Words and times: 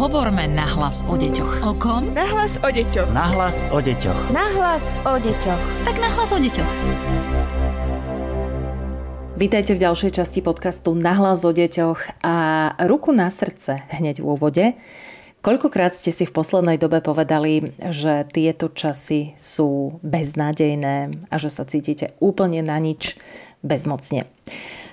Hovorme 0.00 0.48
nahlas 0.48 1.04
o 1.04 1.12
deťoch. 1.12 1.60
O 1.60 1.76
kom? 1.76 2.16
Nahlas 2.16 2.56
o 2.64 2.72
deťoch. 2.72 3.12
Nahlas 3.12 3.68
o 3.68 3.84
deťoch. 3.84 4.32
Nahlas 4.32 4.88
o 5.04 5.20
deťoch. 5.20 5.60
Tak 5.84 6.00
nahlas 6.00 6.32
o 6.32 6.40
deťoch. 6.40 6.72
Vítajte 9.36 9.76
v 9.76 9.82
ďalšej 9.84 10.16
časti 10.16 10.40
podcastu 10.40 10.96
Nahlas 10.96 11.44
o 11.44 11.52
deťoch 11.52 12.24
a 12.24 12.36
ruku 12.88 13.12
na 13.12 13.28
srdce 13.28 13.84
hneď 13.92 14.24
v 14.24 14.26
úvode. 14.32 14.64
Koľkokrát 15.44 15.92
ste 15.92 16.16
si 16.16 16.24
v 16.24 16.32
poslednej 16.32 16.80
dobe 16.80 17.04
povedali, 17.04 17.76
že 17.92 18.24
tieto 18.32 18.72
časy 18.72 19.36
sú 19.36 20.00
beznádejné 20.00 21.28
a 21.28 21.34
že 21.36 21.52
sa 21.52 21.68
cítite 21.68 22.16
úplne 22.24 22.64
na 22.64 22.80
nič 22.80 23.20
bezmocne. 23.60 24.24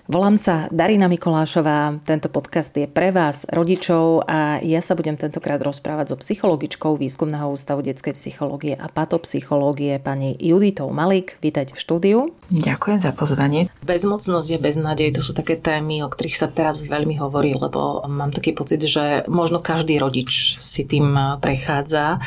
Volám 0.08 0.39
sa 0.39 0.71
Darina 0.71 1.12
Mikolášová, 1.12 2.00
tento 2.07 2.32
podcast 2.32 2.71
je 2.71 2.88
pre 2.88 3.12
vás, 3.12 3.44
rodičov 3.52 4.24
a 4.24 4.56
ja 4.64 4.80
sa 4.80 4.96
budem 4.96 5.20
tentokrát 5.20 5.60
rozprávať 5.60 6.16
so 6.16 6.18
psychologičkou 6.24 6.96
Výskumného 6.96 7.52
ústavu 7.52 7.83
detskej 7.83 8.16
psychológie 8.16 8.80
a 8.80 8.88
patopsychológie 8.88 10.00
pani 10.00 10.39
Juditou 10.39 10.96
Malik. 10.96 11.36
Vítajte 11.43 11.75
v 11.75 11.83
štúdiu. 11.83 12.20
Ďakujem 12.56 13.04
za 13.04 13.11
pozvanie. 13.11 13.68
Bezmocnosť 13.83 14.47
je 14.47 14.60
beznádej, 14.64 15.11
to 15.11 15.20
sú 15.20 15.36
také 15.36 15.60
témy, 15.60 16.00
o 16.00 16.08
ktorých 16.08 16.39
sa 16.39 16.47
teraz 16.47 16.88
veľmi 16.88 17.19
hovorí, 17.19 17.60
lebo 17.60 18.08
mám 18.08 18.32
taký 18.32 18.55
pocit, 18.55 18.80
že 18.88 19.28
možno 19.28 19.60
každý 19.60 20.00
rodič 20.00 20.55
si 20.64 20.88
tým 20.88 21.19
prechádza. 21.44 22.24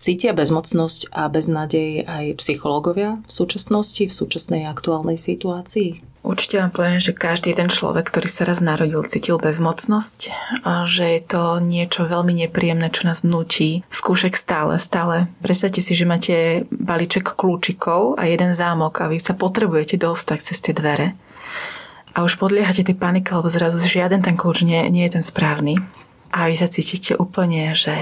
Cítia 0.00 0.32
bezmocnosť 0.32 1.12
a 1.12 1.28
beznádej 1.28 2.08
aj 2.08 2.40
psychológovia 2.40 3.20
v 3.20 3.32
súčasnosti, 3.36 4.08
v 4.08 4.16
súčasnej 4.16 4.64
aktuálnej 4.64 5.20
situácii? 5.20 6.08
Určite 6.28 6.60
vám 6.60 6.68
poviem, 6.76 7.00
že 7.00 7.16
každý 7.16 7.56
ten 7.56 7.72
človek, 7.72 8.12
ktorý 8.12 8.28
sa 8.28 8.44
raz 8.44 8.60
narodil, 8.60 9.00
cítil 9.08 9.40
bezmocnosť 9.40 10.28
že 10.84 11.04
je 11.16 11.22
to 11.24 11.56
niečo 11.64 12.04
veľmi 12.04 12.36
nepríjemné, 12.44 12.92
čo 12.92 13.08
nás 13.08 13.24
nutí 13.24 13.84
skúšek 13.88 14.36
stále, 14.36 14.76
stále. 14.76 15.32
Predstavte 15.40 15.80
si, 15.80 15.96
že 15.96 16.04
máte 16.04 16.68
balíček 16.68 17.32
kľúčikov 17.32 18.20
a 18.20 18.28
jeden 18.28 18.52
zámok 18.52 19.00
a 19.00 19.08
vy 19.08 19.16
sa 19.16 19.32
potrebujete 19.32 19.96
dostať 19.96 20.38
cez 20.44 20.58
tie 20.60 20.76
dvere. 20.76 21.16
A 22.12 22.26
už 22.26 22.36
podliehate 22.36 22.82
tej 22.82 22.98
panike, 22.98 23.30
lebo 23.30 23.48
zrazu 23.48 23.78
žiaden 23.80 24.20
ten 24.20 24.34
kľúč 24.34 24.66
nie, 24.66 24.84
nie 24.90 25.06
je 25.06 25.20
ten 25.20 25.24
správny. 25.24 25.78
A 26.34 26.50
vy 26.50 26.60
sa 26.60 26.68
cítite 26.68 27.16
úplne, 27.16 27.72
že 27.72 27.94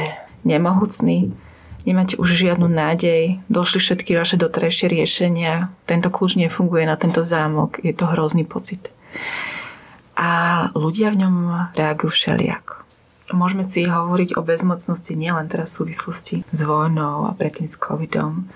nemohúcný, 0.43 1.31
nemáte 1.87 2.19
už 2.19 2.35
žiadnu 2.35 2.67
nádej, 2.67 3.39
došli 3.47 3.79
všetky 3.81 4.19
vaše 4.19 4.37
doterajšie 4.37 4.91
riešenia, 4.91 5.71
tento 5.87 6.11
kľúč 6.11 6.37
nefunguje 6.37 6.85
na 6.85 6.99
tento 6.99 7.23
zámok, 7.23 7.79
je 7.81 7.95
to 7.95 8.11
hrozný 8.11 8.43
pocit. 8.43 8.91
A 10.19 10.69
ľudia 10.75 11.15
v 11.15 11.25
ňom 11.25 11.35
reagujú 11.79 12.11
všelijako. 12.13 12.83
Môžeme 13.35 13.67
si 13.67 13.87
hovoriť 13.87 14.39
o 14.39 14.47
bezmocnosti 14.47 15.19
nielen 15.19 15.51
teraz 15.51 15.75
v 15.75 15.87
súvislosti 15.87 16.37
s 16.47 16.61
vojnou 16.63 17.27
a 17.27 17.35
predtým 17.35 17.67
s 17.67 17.75
covidom, 17.75 18.47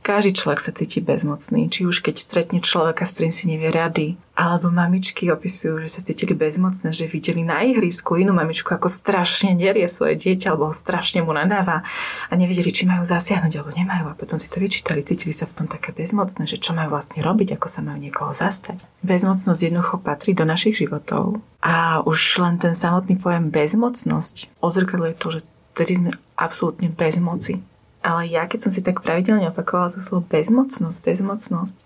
každý 0.00 0.32
človek 0.32 0.60
sa 0.64 0.72
cíti 0.72 1.04
bezmocný, 1.04 1.68
či 1.68 1.84
už 1.84 2.00
keď 2.00 2.16
stretne 2.16 2.58
človeka, 2.64 3.04
s 3.04 3.14
ktorým 3.16 3.34
si 3.36 3.44
nevie 3.46 3.68
rady, 3.68 4.16
alebo 4.32 4.72
mamičky 4.72 5.28
opisujú, 5.28 5.84
že 5.84 5.92
sa 5.92 6.00
cítili 6.00 6.32
bezmocné, 6.32 6.96
že 6.96 7.04
videli 7.04 7.44
na 7.44 7.60
ihrisku 7.60 8.16
inú 8.16 8.32
mamičku, 8.32 8.72
ako 8.72 8.88
strašne 8.88 9.52
nerie 9.52 9.84
svoje 9.84 10.16
dieťa, 10.16 10.56
alebo 10.56 10.72
ho 10.72 10.74
strašne 10.74 11.20
mu 11.20 11.36
nadáva 11.36 11.84
a 12.26 12.32
nevedeli, 12.32 12.72
či 12.72 12.88
majú 12.88 13.04
zasiahnuť 13.04 13.52
alebo 13.52 13.76
nemajú. 13.76 14.04
A 14.08 14.16
potom 14.16 14.40
si 14.40 14.48
to 14.48 14.56
vyčítali, 14.56 15.04
cítili 15.04 15.36
sa 15.36 15.44
v 15.44 15.60
tom 15.60 15.66
také 15.68 15.92
bezmocné, 15.92 16.48
že 16.48 16.56
čo 16.56 16.72
majú 16.72 16.96
vlastne 16.96 17.20
robiť, 17.20 17.60
ako 17.60 17.66
sa 17.68 17.84
majú 17.84 18.00
niekoho 18.00 18.32
zastať. 18.32 18.80
Bezmocnosť 19.04 19.60
jednoducho 19.60 20.00
patrí 20.00 20.32
do 20.32 20.48
našich 20.48 20.80
životov. 20.80 21.44
A 21.60 22.00
už 22.08 22.40
len 22.40 22.56
ten 22.56 22.72
samotný 22.72 23.20
pojem 23.20 23.52
bezmocnosť 23.52 24.48
ozrkadluje 24.64 25.12
to, 25.20 25.28
že 25.36 25.40
vtedy 25.76 25.92
sme 26.00 26.10
absolútne 26.40 26.88
bez 26.88 27.20
moci. 27.20 27.60
Ale 28.00 28.24
ja, 28.28 28.48
keď 28.48 28.68
som 28.68 28.72
si 28.72 28.80
tak 28.80 29.04
pravidelne 29.04 29.52
opakovala 29.52 29.92
to 29.92 30.00
slovo 30.00 30.24
bezmocnosť, 30.28 30.98
bezmocnosť, 31.04 31.76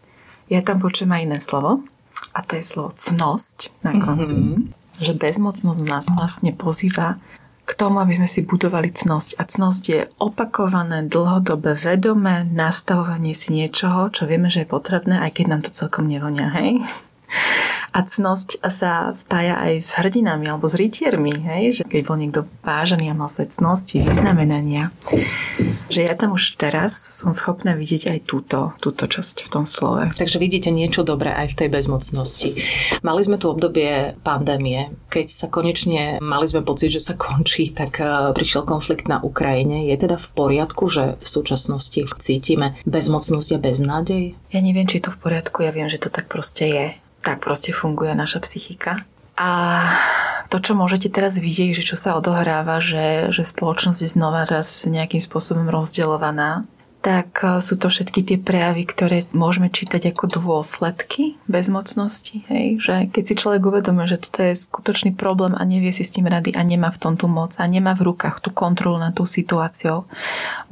ja 0.52 0.60
tam 0.62 0.78
počujem 0.78 1.10
aj 1.10 1.22
iné 1.26 1.38
slovo. 1.42 1.82
A 2.34 2.42
to 2.42 2.58
je 2.58 2.64
slovo 2.66 2.94
cnosť 2.94 3.74
na 3.82 3.98
konci. 3.98 4.34
Mm-hmm. 4.34 4.60
Že 5.02 5.12
bezmocnosť 5.18 5.80
nás 5.82 6.06
vlastne 6.06 6.54
pozýva 6.54 7.18
k 7.64 7.72
tomu, 7.74 7.98
aby 7.98 8.14
sme 8.14 8.28
si 8.28 8.44
budovali 8.44 8.92
cnosť. 8.92 9.40
A 9.40 9.42
cnosť 9.48 9.82
je 9.88 10.00
opakované, 10.20 11.08
dlhodobé, 11.08 11.74
vedomé 11.74 12.44
nastavovanie 12.44 13.32
si 13.32 13.56
niečoho, 13.56 14.12
čo 14.12 14.28
vieme, 14.28 14.52
že 14.52 14.62
je 14.62 14.72
potrebné, 14.72 15.18
aj 15.18 15.40
keď 15.40 15.44
nám 15.48 15.62
to 15.64 15.70
celkom 15.72 16.06
nevonia, 16.06 16.52
hej? 16.52 16.84
A 17.94 18.02
cnosť 18.02 18.58
sa 18.66 19.14
spája 19.14 19.54
aj 19.54 19.72
s 19.78 19.90
hrdinami 19.94 20.50
alebo 20.50 20.66
s 20.66 20.74
rytiermi, 20.74 21.30
hej? 21.30 21.62
že 21.78 21.82
keď 21.86 22.00
bol 22.02 22.18
niekto 22.18 22.40
vážený 22.66 23.14
a 23.14 23.14
mal 23.14 23.30
svoje 23.30 23.54
cnosti, 23.54 24.02
vyznamenania, 24.02 24.90
že 25.86 26.02
ja 26.02 26.18
tam 26.18 26.34
už 26.34 26.58
teraz 26.58 26.98
som 27.14 27.30
schopná 27.30 27.78
vidieť 27.78 28.10
aj 28.10 28.18
túto, 28.26 28.74
túto 28.82 29.06
časť 29.06 29.46
v 29.46 29.52
tom 29.54 29.62
slove. 29.62 30.10
Takže 30.10 30.42
vidíte 30.42 30.74
niečo 30.74 31.06
dobré 31.06 31.30
aj 31.30 31.54
v 31.54 31.58
tej 31.62 31.68
bezmocnosti. 31.70 32.50
Mali 33.06 33.22
sme 33.22 33.38
tu 33.38 33.46
obdobie 33.46 34.18
pandémie, 34.26 34.90
keď 35.06 35.26
sa 35.30 35.46
konečne 35.46 36.18
mali 36.18 36.50
sme 36.50 36.66
pocit, 36.66 36.90
že 36.90 36.98
sa 36.98 37.14
končí, 37.14 37.70
tak 37.70 38.02
e, 38.02 38.34
prišiel 38.34 38.66
konflikt 38.66 39.06
na 39.06 39.22
Ukrajine. 39.22 39.86
Je 39.86 39.94
teda 39.94 40.18
v 40.18 40.28
poriadku, 40.34 40.90
že 40.90 41.14
v 41.22 41.26
súčasnosti 41.28 42.02
cítime 42.18 42.74
bezmocnosť 42.82 43.50
a 43.54 43.58
beznádej? 43.62 44.24
Ja 44.50 44.60
neviem, 44.64 44.90
či 44.90 44.98
je 44.98 45.06
to 45.06 45.14
v 45.14 45.20
poriadku, 45.30 45.62
ja 45.62 45.70
viem, 45.70 45.86
že 45.86 46.02
to 46.02 46.10
tak 46.10 46.26
proste 46.26 46.64
je 46.66 46.86
tak 47.24 47.40
proste 47.40 47.72
funguje 47.72 48.12
naša 48.12 48.44
psychika. 48.44 49.02
A 49.34 49.50
to, 50.52 50.62
čo 50.62 50.78
môžete 50.78 51.10
teraz 51.10 51.34
vidieť, 51.34 51.74
že 51.74 51.82
čo 51.82 51.96
sa 51.98 52.14
odohráva, 52.14 52.78
že, 52.78 53.32
že 53.34 53.42
spoločnosť 53.42 54.06
je 54.06 54.10
znova 54.14 54.46
raz 54.46 54.86
nejakým 54.86 55.18
spôsobom 55.18 55.66
rozdeľovaná, 55.66 56.62
tak 57.04 57.44
e, 57.44 57.60
sú 57.60 57.76
to 57.76 57.92
všetky 57.92 58.24
tie 58.24 58.38
prejavy, 58.40 58.88
ktoré 58.88 59.28
môžeme 59.36 59.68
čítať 59.68 60.16
ako 60.16 60.40
dôsledky 60.40 61.36
bezmocnosti. 61.44 62.48
Hej? 62.48 62.80
Že 62.80 62.94
keď 63.12 63.22
si 63.28 63.34
človek 63.36 63.60
uvedomí, 63.60 64.08
že 64.08 64.16
toto 64.16 64.40
je 64.40 64.56
skutočný 64.56 65.12
problém 65.12 65.52
a 65.52 65.60
nevie 65.68 65.92
si 65.92 66.00
s 66.00 66.16
tým 66.16 66.24
rady 66.24 66.56
a 66.56 66.64
nemá 66.64 66.88
v 66.88 66.96
tom 67.04 67.20
tú 67.20 67.28
moc 67.28 67.60
a 67.60 67.64
nemá 67.68 67.92
v 67.92 68.08
rukách 68.08 68.40
tú 68.40 68.48
kontrolu 68.48 68.96
nad 68.96 69.12
tú 69.12 69.28
situáciou, 69.28 70.08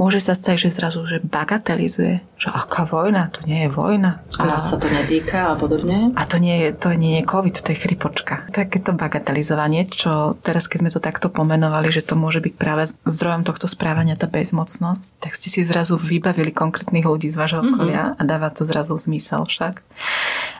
môže 0.00 0.24
sa 0.24 0.32
stať, 0.32 0.66
že 0.66 0.80
zrazu 0.80 1.04
že 1.04 1.20
bagatelizuje, 1.20 2.24
že 2.40 2.48
aká 2.48 2.88
vojna, 2.88 3.28
to 3.28 3.44
nie 3.44 3.68
je 3.68 3.70
vojna. 3.70 4.24
A 4.40 4.48
nás 4.48 4.72
sa 4.72 4.80
to 4.80 4.88
netýka 4.88 5.52
a 5.52 5.54
podobne. 5.54 6.16
A 6.16 6.24
to 6.24 6.40
nie 6.40 6.64
je, 6.64 6.68
to 6.72 6.96
nie 6.96 7.20
je 7.20 7.28
COVID, 7.28 7.60
to 7.60 7.76
je 7.76 7.82
chrypočka. 7.82 8.48
Takéto 8.48 8.96
bagatelizovanie, 8.96 9.84
čo 9.84 10.40
teraz, 10.40 10.64
keď 10.64 10.78
sme 10.80 10.94
to 10.94 11.04
takto 11.04 11.28
pomenovali, 11.28 11.92
že 11.92 12.00
to 12.00 12.16
môže 12.16 12.40
byť 12.40 12.54
práve 12.56 12.88
zdrojom 13.04 13.44
tohto 13.44 13.68
správania 13.68 14.16
tá 14.16 14.30
bezmocnosť, 14.30 15.20
tak 15.20 15.36
ste 15.36 15.52
si 15.52 15.60
zrazu 15.66 16.00
vy 16.00 16.21
vybavili 16.22 16.54
konkrétnych 16.54 17.02
ľudí 17.02 17.34
z 17.34 17.36
vášho 17.42 17.66
mhm. 17.66 17.66
okolia 17.66 18.02
mm-hmm. 18.14 18.20
a 18.22 18.22
dáva 18.22 18.54
to 18.54 18.62
zrazu 18.62 18.94
zmysel 18.94 19.42
však. 19.50 19.82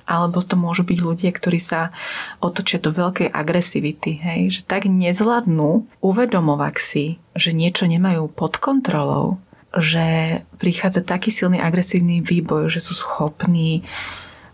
Alebo 0.03 0.43
to 0.43 0.59
môžu 0.59 0.83
byť 0.83 0.99
ľudia, 0.99 1.31
ktorí 1.31 1.63
sa 1.63 1.95
otočia 2.43 2.83
do 2.83 2.91
veľkej 2.91 3.31
agresivity, 3.31 4.19
hej, 4.19 4.41
že 4.59 4.61
tak 4.67 4.91
nezvládnu 4.91 5.87
uvedomovať 6.03 6.75
si, 6.83 7.23
že 7.39 7.55
niečo 7.55 7.87
nemajú 7.87 8.27
pod 8.27 8.59
kontrolou, 8.59 9.39
že 9.79 10.43
prichádza 10.59 11.07
taký 11.07 11.31
silný 11.31 11.63
agresívny 11.63 12.19
výboj, 12.19 12.67
že 12.67 12.83
sú 12.83 12.99
schopní 12.99 13.87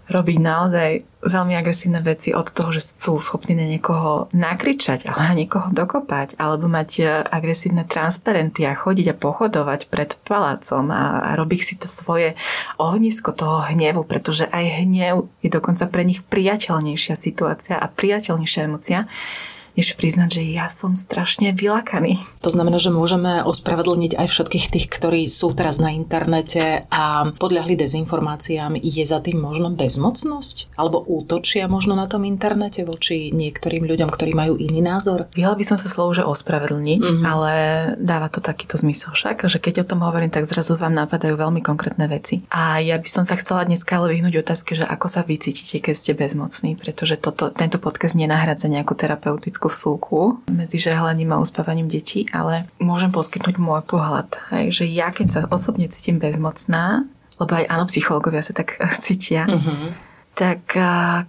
robiť 0.08 0.38
naozaj 0.40 0.90
veľmi 1.20 1.52
agresívne 1.52 2.00
veci 2.00 2.32
od 2.32 2.48
toho, 2.48 2.72
že 2.72 2.80
sú 2.80 3.20
schopní 3.20 3.52
na 3.52 3.68
niekoho 3.68 4.32
nakričať, 4.32 5.04
ale 5.04 5.20
na 5.28 5.34
niekoho 5.36 5.68
dokopať, 5.68 6.40
alebo 6.40 6.70
mať 6.70 6.90
e, 6.98 7.02
agresívne 7.26 7.84
transparenty 7.84 8.64
a 8.64 8.72
chodiť 8.72 9.12
a 9.12 9.18
pochodovať 9.18 9.80
pred 9.92 10.16
palácom 10.24 10.88
a, 10.88 11.20
a 11.20 11.30
robiť 11.36 11.60
si 11.60 11.74
to 11.76 11.90
svoje 11.90 12.38
ohnisko 12.80 13.36
toho 13.36 13.68
hnevu, 13.68 14.06
pretože 14.08 14.48
aj 14.48 14.88
hnev 14.88 15.28
je 15.44 15.50
dokonca 15.52 15.84
pre 15.90 16.06
nich 16.08 16.24
priateľnejšia 16.24 17.14
situácia 17.18 17.76
a 17.76 17.86
priateľnejšia 17.90 18.62
emocia, 18.64 19.10
než 19.78 19.94
priznať, 19.94 20.42
že 20.42 20.42
ja 20.50 20.66
som 20.66 20.98
strašne 20.98 21.54
vylakaný. 21.54 22.18
To 22.42 22.50
znamená, 22.50 22.82
že 22.82 22.90
môžeme 22.90 23.46
ospravedlniť 23.46 24.18
aj 24.18 24.26
všetkých 24.26 24.66
tých, 24.74 24.86
ktorí 24.90 25.30
sú 25.30 25.54
teraz 25.54 25.78
na 25.78 25.94
internete 25.94 26.90
a 26.90 27.30
podľahli 27.30 27.78
dezinformáciám. 27.78 28.74
Je 28.82 29.04
za 29.06 29.22
tým 29.22 29.38
možno 29.38 29.70
bezmocnosť? 29.70 30.74
Alebo 30.74 31.06
útočia 31.06 31.70
možno 31.70 31.94
na 31.94 32.10
tom 32.10 32.26
internete 32.26 32.82
voči 32.82 33.30
niektorým 33.30 33.86
ľuďom, 33.86 34.10
ktorí 34.10 34.34
majú 34.34 34.58
iný 34.58 34.82
názor? 34.82 35.30
Vyhla 35.38 35.54
by 35.54 35.62
som 35.62 35.78
sa 35.78 35.86
slovo, 35.86 36.10
že 36.10 36.26
ospravedlniť, 36.26 37.02
mm-hmm. 37.06 37.22
ale 37.22 37.52
dáva 38.02 38.26
to 38.26 38.42
takýto 38.42 38.74
zmysel 38.74 39.14
však, 39.14 39.46
že 39.46 39.62
keď 39.62 39.86
o 39.86 39.88
tom 39.94 40.02
hovorím, 40.02 40.34
tak 40.34 40.50
zrazu 40.50 40.74
vám 40.74 40.98
napadajú 40.98 41.38
veľmi 41.38 41.62
konkrétne 41.62 42.10
veci. 42.10 42.42
A 42.50 42.82
ja 42.82 42.98
by 42.98 43.06
som 43.06 43.22
sa 43.22 43.38
chcela 43.38 43.62
dneska 43.62 43.94
ale 43.94 44.18
vyhnúť 44.18 44.42
otázke, 44.42 44.74
že 44.74 44.82
ako 44.82 45.06
sa 45.06 45.22
vycítite, 45.22 45.78
keď 45.78 45.94
ste 45.94 46.12
bezmocní, 46.18 46.74
pretože 46.74 47.14
toto, 47.14 47.54
tento 47.54 47.78
podcast 47.78 48.18
nenahradza 48.18 48.66
nejakú 48.66 48.98
terapeutickú 48.98 49.67
vsúku 49.68 50.42
medzi 50.48 50.80
žehlením 50.80 51.36
a 51.36 51.40
uspávaním 51.40 51.86
detí, 51.86 52.26
ale 52.34 52.66
môžem 52.82 53.12
poskytnúť 53.12 53.56
môj 53.60 53.84
pohľad. 53.84 54.28
Hej, 54.52 54.82
že 54.82 54.84
ja 54.88 55.14
keď 55.14 55.26
sa 55.28 55.40
osobne 55.52 55.86
cítim 55.86 56.18
bezmocná, 56.18 57.06
lebo 57.38 57.52
aj 57.54 57.68
áno, 57.70 57.84
psychológovia 57.86 58.42
sa 58.42 58.56
tak 58.56 58.80
cítia, 59.04 59.46
mm-hmm. 59.46 59.90
tak 60.34 60.60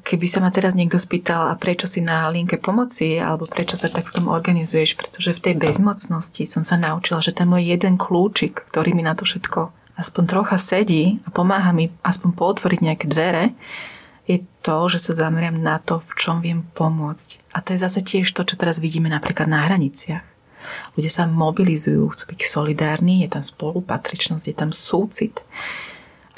keby 0.01 0.25
sa 0.25 0.41
ma 0.41 0.49
teraz 0.49 0.73
niekto 0.73 0.97
spýtal, 0.97 1.51
a 1.51 1.59
prečo 1.59 1.85
si 1.85 2.01
na 2.01 2.25
linke 2.33 2.57
pomoci, 2.57 3.21
alebo 3.21 3.45
prečo 3.45 3.77
sa 3.77 3.91
tak 3.91 4.09
v 4.09 4.15
tom 4.21 4.25
organizuješ, 4.31 4.97
pretože 4.97 5.37
v 5.37 5.43
tej 5.43 5.55
bezmocnosti 5.59 6.43
som 6.49 6.65
sa 6.65 6.79
naučila, 6.79 7.21
že 7.21 7.35
ten 7.35 7.45
môj 7.45 7.67
jeden 7.67 8.01
kľúčik, 8.01 8.65
ktorý 8.73 8.97
mi 8.97 9.05
na 9.05 9.13
to 9.13 9.27
všetko 9.27 9.75
aspoň 9.99 10.23
trocha 10.31 10.55
sedí 10.55 11.19
a 11.27 11.29
pomáha 11.29 11.75
mi 11.75 11.91
aspoň 12.07 12.31
pootvoriť 12.31 12.79
nejaké 12.79 13.05
dvere, 13.11 13.51
je 14.29 14.45
to, 14.61 14.85
že 14.93 15.09
sa 15.09 15.25
zameriam 15.25 15.57
na 15.57 15.81
to, 15.81 15.97
v 15.97 16.11
čom 16.13 16.37
viem 16.37 16.61
pomôcť. 16.77 17.41
A 17.57 17.65
to 17.65 17.73
je 17.73 17.81
zase 17.81 18.05
tiež 18.05 18.29
to, 18.37 18.45
čo 18.45 18.53
teraz 18.53 18.77
vidíme 18.77 19.09
napríklad 19.09 19.49
na 19.49 19.65
hraniciach. 19.65 20.21
Ľudia 20.93 21.09
sa 21.09 21.25
mobilizujú, 21.25 22.05
chcú 22.13 22.23
byť 22.29 22.39
solidárni, 22.45 23.25
je 23.25 23.33
tam 23.33 23.41
spolupatričnosť, 23.41 24.45
je 24.45 24.55
tam 24.55 24.69
súcit. 24.69 25.41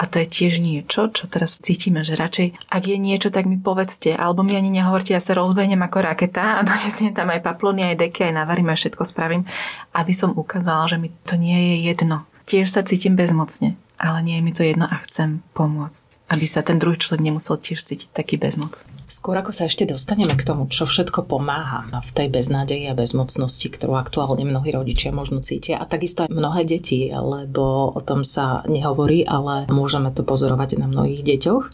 A 0.00 0.08
to 0.08 0.18
je 0.18 0.26
tiež 0.26 0.58
niečo, 0.64 1.12
čo 1.12 1.28
teraz 1.28 1.60
cítime, 1.60 2.00
že 2.00 2.16
radšej, 2.16 2.72
ak 2.72 2.82
je 2.88 2.96
niečo, 2.96 3.28
tak 3.28 3.44
mi 3.44 3.60
povedzte, 3.60 4.16
alebo 4.16 4.40
mi 4.40 4.56
ani 4.56 4.72
nehovorte, 4.72 5.12
ja 5.12 5.20
sa 5.20 5.36
rozbehnem 5.36 5.78
ako 5.78 5.98
raketa 6.00 6.58
a 6.58 6.64
donesiem 6.68 7.12
tam 7.12 7.28
aj 7.28 7.44
paplony, 7.44 7.92
aj 7.92 8.08
deky, 8.08 8.32
aj 8.32 8.40
navarím, 8.40 8.72
aj 8.72 8.88
všetko 8.88 9.04
spravím, 9.04 9.44
aby 9.92 10.12
som 10.16 10.32
ukázala, 10.32 10.88
že 10.88 10.96
mi 10.96 11.12
to 11.28 11.36
nie 11.36 11.76
je 11.76 11.92
jedno. 11.92 12.24
Tiež 12.48 12.72
sa 12.72 12.82
cítim 12.82 13.20
bezmocne, 13.20 13.76
ale 14.00 14.24
nie 14.24 14.40
je 14.40 14.42
mi 14.42 14.52
to 14.56 14.64
jedno 14.64 14.88
a 14.88 14.96
chcem 15.04 15.44
pomôcť 15.54 16.11
aby 16.32 16.48
sa 16.48 16.64
ten 16.64 16.80
druhý 16.80 16.96
človek 16.96 17.20
nemusel 17.20 17.60
tiež 17.60 17.84
cítiť 17.84 18.08
taký 18.16 18.40
bezmoc. 18.40 18.88
Skôr 19.04 19.36
ako 19.36 19.52
sa 19.52 19.68
ešte 19.68 19.84
dostaneme 19.84 20.32
k 20.32 20.48
tomu, 20.48 20.64
čo 20.72 20.88
všetko 20.88 21.28
pomáha 21.28 21.84
v 21.92 22.10
tej 22.16 22.32
beznádeji 22.32 22.88
a 22.88 22.96
bezmocnosti, 22.96 23.68
ktorú 23.68 24.00
aktuálne 24.00 24.48
mnohí 24.48 24.72
rodičia 24.72 25.12
možno 25.12 25.44
cítia 25.44 25.76
a 25.76 25.84
takisto 25.84 26.24
aj 26.24 26.32
mnohé 26.32 26.64
deti, 26.64 27.12
lebo 27.12 27.92
o 27.92 28.00
tom 28.00 28.24
sa 28.24 28.64
nehovorí, 28.64 29.28
ale 29.28 29.68
môžeme 29.68 30.08
to 30.16 30.24
pozorovať 30.24 30.80
na 30.80 30.88
mnohých 30.88 31.20
deťoch. 31.20 31.64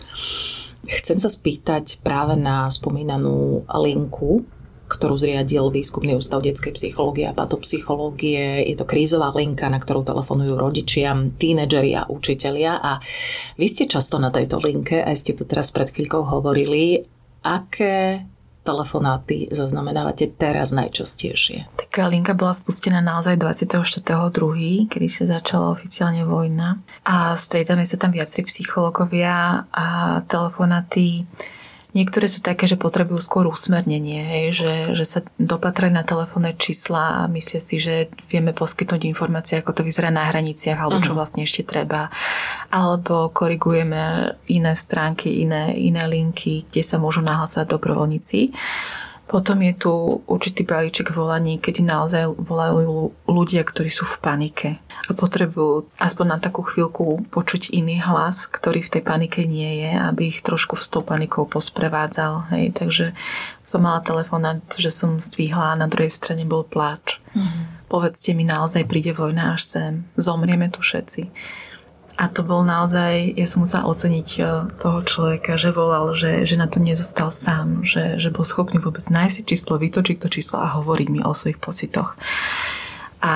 Chcem 0.89 1.19
sa 1.23 1.31
spýtať 1.31 2.03
práve 2.03 2.35
na 2.35 2.67
spomínanú 2.67 3.63
linku 3.71 4.43
ktorú 4.89 5.21
zriadil 5.21 5.69
Výskumný 5.69 6.17
ústav 6.17 6.41
detskej 6.41 6.73
psychológie 6.73 7.29
a 7.29 7.37
patopsychológie. 7.37 8.65
Je 8.65 8.75
to 8.75 8.89
krízová 8.89 9.31
linka, 9.37 9.69
na 9.69 9.77
ktorú 9.77 10.03
telefonujú 10.03 10.57
rodičia, 10.57 11.13
tínedžeri 11.15 11.93
a 11.95 12.09
učitelia. 12.09 12.81
A 12.81 13.05
vy 13.61 13.67
ste 13.69 13.85
často 13.85 14.17
na 14.17 14.33
tejto 14.33 14.57
linke, 14.59 15.05
aj 15.05 15.15
ste 15.21 15.37
tu 15.37 15.45
teraz 15.45 15.69
pred 15.71 15.93
chvíľkou 15.93 16.25
hovorili, 16.25 17.05
aké 17.45 18.25
telefonáty 18.69 19.49
zaznamenávate 19.49 20.29
teraz 20.29 20.77
najčastejšie? 20.77 21.73
Taká 21.81 22.05
linka 22.13 22.37
bola 22.37 22.53
spustená 22.53 23.01
naozaj 23.01 23.41
24.2., 23.41 24.93
kedy 24.93 25.09
sa 25.09 25.25
začala 25.25 25.73
oficiálne 25.73 26.29
vojna 26.29 26.77
a 27.09 27.33
striedame 27.33 27.89
sa 27.89 27.97
tam 27.97 28.13
viacerí 28.13 28.45
psychológovia 28.45 29.65
a 29.73 30.21
telefonáty 30.29 31.25
Niektoré 31.99 32.31
sú 32.31 32.39
také, 32.39 32.71
že 32.71 32.79
potrebujú 32.79 33.19
skôr 33.19 33.51
usmernenie, 33.51 34.23
hej, 34.23 34.47
že, 34.55 34.75
že 34.95 35.03
sa 35.03 35.19
dopatrajú 35.43 35.91
na 35.91 36.07
telefónne 36.07 36.55
čísla 36.55 37.27
a 37.27 37.31
myslia 37.35 37.59
si, 37.59 37.83
že 37.83 38.07
vieme 38.31 38.55
poskytnúť 38.55 39.03
informácie, 39.11 39.59
ako 39.59 39.75
to 39.75 39.83
vyzerá 39.83 40.15
na 40.15 40.31
hraniciach, 40.31 40.79
alebo 40.79 41.03
čo 41.03 41.11
mhm. 41.11 41.19
vlastne 41.19 41.43
ešte 41.43 41.67
treba. 41.67 42.07
Alebo 42.71 43.35
korigujeme 43.35 44.31
iné 44.47 44.73
stránky, 44.79 45.43
iné, 45.43 45.75
iné 45.75 46.07
linky, 46.07 46.71
kde 46.71 46.87
sa 46.87 47.03
môžu 47.03 47.19
nahlasať 47.19 47.67
dobrovoľníci. 47.67 48.55
Potom 49.29 49.61
je 49.61 49.77
tu 49.77 49.93
určitý 50.25 50.65
balíček 50.65 51.13
volaní, 51.13 51.61
kedy 51.61 51.85
naozaj 51.85 52.33
volajú 52.33 53.13
ľudia, 53.29 53.61
ktorí 53.61 53.93
sú 53.93 54.09
v 54.09 54.17
panike 54.25 54.69
a 55.09 55.13
potrebujú 55.13 55.93
aspoň 56.01 56.27
na 56.27 56.39
takú 56.41 56.65
chvíľku 56.65 57.29
počuť 57.29 57.77
iný 57.77 58.01
hlas, 58.01 58.49
ktorý 58.49 58.81
v 58.81 58.93
tej 58.99 59.03
panike 59.05 59.45
nie 59.45 59.85
je, 59.85 59.93
aby 60.01 60.33
ich 60.33 60.41
trošku 60.41 60.81
s 60.81 60.89
tou 60.89 61.05
panikou 61.05 61.45
posprevádzal. 61.45 62.57
Hej. 62.57 62.65
Takže 62.81 63.07
som 63.61 63.85
mala 63.85 64.01
telefonát, 64.01 64.65
že 64.81 64.89
som 64.89 65.21
zdvihla 65.21 65.77
a 65.77 65.81
na 65.81 65.93
druhej 65.93 66.11
strane 66.11 66.49
bol 66.49 66.65
pláč. 66.65 67.21
Mm-hmm. 67.37 67.65
Povedzte 67.93 68.33
mi, 68.33 68.49
naozaj 68.49 68.89
príde 68.89 69.13
vojna 69.13 69.57
až 69.57 69.63
sem. 69.65 69.93
Zomrieme 70.17 70.73
tu 70.73 70.81
všetci. 70.81 71.29
A 72.19 72.27
to 72.27 72.43
bol 72.43 72.67
naozaj, 72.67 73.39
ja 73.39 73.47
som 73.47 73.63
musela 73.63 73.87
oceniť 73.87 74.29
e, 74.35 74.41
toho 74.83 75.07
človeka, 75.07 75.55
že 75.55 75.71
volal, 75.71 76.19
že, 76.19 76.43
že 76.43 76.59
na 76.59 76.67
to 76.67 76.83
nezostal 76.83 77.31
sám, 77.31 77.87
že, 77.87 78.19
že 78.19 78.35
bol 78.35 78.43
schopný 78.43 78.83
vôbec 78.83 79.07
nájsť 79.07 79.47
číslo, 79.47 79.79
vytočiť 79.79 80.19
to 80.19 80.27
číslo 80.27 80.59
a 80.59 80.75
hovoriť 80.75 81.09
mi 81.15 81.23
o 81.23 81.31
svojich 81.31 81.63
pocitoch. 81.63 82.19
A 83.23 83.35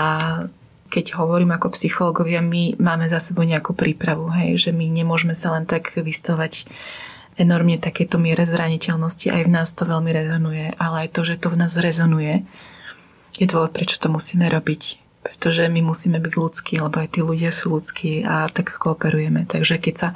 keď 0.91 1.15
hovorím 1.15 1.55
ako 1.55 1.79
psychológovia, 1.79 2.43
my 2.43 2.75
máme 2.83 3.07
za 3.07 3.23
sebou 3.23 3.47
nejakú 3.47 3.71
prípravu, 3.71 4.35
hej, 4.35 4.59
že 4.59 4.71
my 4.75 4.91
nemôžeme 4.91 5.39
sa 5.39 5.55
len 5.55 5.63
tak 5.63 5.95
vystavať 5.95 6.67
enormne 7.39 7.79
takéto 7.79 8.19
miere 8.19 8.45
zraniteľnosti, 8.45 9.31
aj 9.31 9.43
v 9.47 9.53
nás 9.63 9.71
to 9.73 9.87
veľmi 9.87 10.11
rezonuje, 10.11 10.75
ale 10.77 11.07
aj 11.07 11.09
to, 11.17 11.21
že 11.23 11.39
to 11.39 11.55
v 11.55 11.59
nás 11.65 11.73
rezonuje, 11.79 12.45
je 13.39 13.47
dôvod, 13.49 13.73
prečo 13.73 13.97
to 13.97 14.13
musíme 14.13 14.45
robiť 14.51 15.02
pretože 15.23 15.71
my 15.71 15.81
musíme 15.81 16.19
byť 16.19 16.35
ľudskí, 16.35 16.75
lebo 16.83 16.99
aj 16.99 17.09
tí 17.15 17.21
ľudia 17.23 17.55
sú 17.55 17.79
ľudskí 17.79 18.27
a 18.27 18.51
tak 18.51 18.75
kooperujeme. 18.75 19.47
Takže 19.47 19.79
keď 19.79 19.95
sa, 19.95 20.09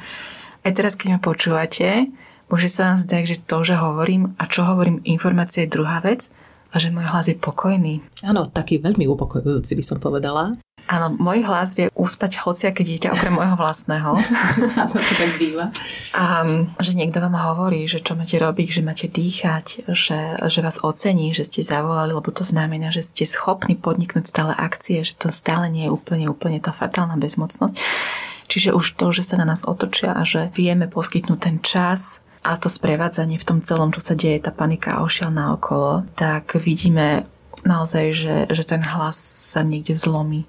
aj 0.67 0.73
teraz 0.75 0.99
keď 0.99 1.17
ma 1.17 1.21
počúvate, 1.23 2.11
môže 2.51 2.69
sa 2.69 2.93
vám 2.93 2.99
zdať, 3.01 3.23
že 3.25 3.37
to, 3.47 3.63
že 3.63 3.79
hovorím 3.79 4.35
a 4.37 4.51
čo 4.51 4.67
hovorím, 4.67 5.03
informácia 5.07 5.63
je 5.65 5.73
druhá 5.73 6.03
vec 6.03 6.27
a 6.75 6.83
že 6.83 6.91
môj 6.91 7.07
hlas 7.07 7.31
je 7.31 7.39
pokojný. 7.39 8.03
Áno, 8.27 8.51
taký 8.51 8.83
veľmi 8.83 9.07
upokojujúci 9.07 9.73
by 9.79 9.85
som 9.87 9.99
povedala. 10.03 10.59
Áno, 10.87 11.11
môj 11.19 11.43
hlas 11.43 11.75
vie 11.75 11.91
uspať 11.99 12.47
hociaké 12.47 12.87
dieťa 12.87 13.11
okrem 13.11 13.35
môjho 13.35 13.59
vlastného. 13.59 14.15
Áno, 14.87 14.95
to 14.95 15.13
tak 15.19 15.35
býva. 15.35 15.75
A 16.15 16.47
že 16.79 16.95
niekto 16.95 17.19
vám 17.19 17.35
hovorí, 17.35 17.91
že 17.91 17.99
čo 17.99 18.15
máte 18.15 18.39
robiť, 18.39 18.69
že 18.71 18.83
máte 18.87 19.07
dýchať, 19.11 19.91
že, 19.91 20.39
že 20.47 20.61
vás 20.63 20.79
ocení, 20.87 21.35
že 21.35 21.43
ste 21.43 21.67
zavolali, 21.67 22.15
lebo 22.15 22.31
to 22.31 22.47
znamená, 22.47 22.95
že 22.95 23.03
ste 23.03 23.27
schopní 23.27 23.75
podniknúť 23.75 24.31
stále 24.31 24.55
akcie, 24.55 25.03
že 25.03 25.19
to 25.19 25.35
stále 25.35 25.67
nie 25.67 25.91
je 25.91 25.95
úplne, 25.95 26.31
úplne 26.31 26.63
tá 26.63 26.71
fatálna 26.71 27.19
bezmocnosť. 27.19 27.83
Čiže 28.47 28.71
už 28.79 28.95
to, 28.95 29.11
že 29.11 29.27
sa 29.27 29.43
na 29.43 29.47
nás 29.47 29.67
otočia 29.67 30.15
a 30.15 30.23
že 30.23 30.55
vieme 30.55 30.87
poskytnúť 30.87 31.39
ten 31.43 31.59
čas, 31.67 32.23
a 32.47 32.55
to 32.55 32.71
sprevádzanie 32.71 33.43
v 33.43 33.49
tom 33.49 33.59
celom, 33.59 33.91
čo 33.91 33.99
sa 33.99 34.15
deje, 34.15 34.39
tá 34.39 34.55
panika 34.55 34.95
a 34.95 35.03
ošiel 35.03 35.35
naokolo, 35.35 36.07
tak 36.15 36.55
vidíme 36.63 37.27
naozaj, 37.67 38.05
že, 38.15 38.35
že 38.49 38.63
ten 38.63 38.81
hlas 38.81 39.19
sa 39.19 39.67
niekde 39.67 39.99
zlomí 39.99 40.47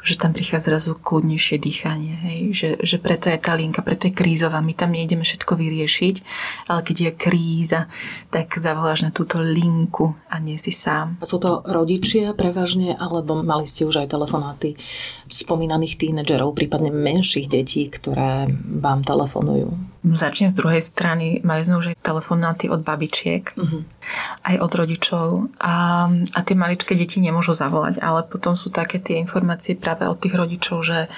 že 0.00 0.16
tam 0.16 0.32
prichádza 0.32 0.72
zrazu 0.72 0.96
kľudnejšie 0.96 1.60
dýchanie. 1.60 2.14
Hej? 2.24 2.40
Že, 2.56 2.68
že 2.80 2.96
preto 2.96 3.28
je 3.28 3.36
tá 3.36 3.52
linka, 3.52 3.84
preto 3.84 4.08
je 4.08 4.16
krízová. 4.16 4.64
My 4.64 4.72
tam 4.72 4.96
nejdeme 4.96 5.24
všetko 5.24 5.60
vyriešiť, 5.60 6.16
ale 6.72 6.80
keď 6.80 6.96
je 6.96 7.10
kríza, 7.12 7.80
tak 8.32 8.48
zavoláš 8.56 9.04
na 9.04 9.12
túto 9.12 9.44
linku 9.44 10.16
a 10.32 10.40
nie 10.40 10.56
si 10.56 10.72
sám. 10.72 11.20
Sú 11.20 11.36
to 11.36 11.60
rodičia 11.68 12.32
prevažne, 12.32 12.96
alebo 12.96 13.44
mali 13.44 13.68
ste 13.68 13.84
už 13.84 14.04
aj 14.04 14.12
telefonáty 14.16 14.80
spomínaných 15.28 16.00
tínedžerov, 16.00 16.56
prípadne 16.56 16.88
menších 16.88 17.46
detí, 17.52 17.92
ktoré 17.92 18.48
vám 18.80 19.04
telefonujú? 19.04 19.89
Začne 20.00 20.48
z 20.48 20.56
druhej 20.56 20.80
strany, 20.80 21.44
mali 21.44 21.60
sme 21.60 21.76
už 21.76 21.92
aj 21.92 22.00
telefonáty 22.00 22.72
od 22.72 22.80
babičiek, 22.80 23.52
uh-huh. 23.52 23.84
aj 24.48 24.56
od 24.56 24.72
rodičov 24.72 25.26
a, 25.60 26.08
a 26.08 26.38
tie 26.40 26.56
maličké 26.56 26.96
deti 26.96 27.20
nemôžu 27.20 27.52
zavolať, 27.52 28.00
ale 28.00 28.24
potom 28.24 28.56
sú 28.56 28.72
také 28.72 28.96
tie 28.96 29.20
informácie 29.20 29.76
práve 29.76 30.08
od 30.08 30.16
tých 30.16 30.32
rodičov, 30.32 30.88
že 30.88 31.12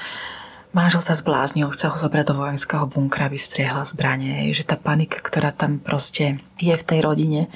manžel 0.74 0.98
sa 0.98 1.14
zbláznil, 1.14 1.70
chce 1.70 1.94
ho 1.94 1.96
zobrať 2.00 2.34
do 2.34 2.34
vojenského 2.42 2.90
bunkra, 2.90 3.30
vystriehla 3.30 3.86
zbranie, 3.86 4.50
že 4.50 4.66
tá 4.66 4.74
panika, 4.74 5.22
ktorá 5.22 5.54
tam 5.54 5.78
proste 5.78 6.42
je 6.58 6.74
v 6.74 6.82
tej 6.82 7.06
rodine. 7.06 7.54